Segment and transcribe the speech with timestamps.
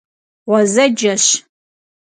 [0.49, 1.25] Ğuezeceş.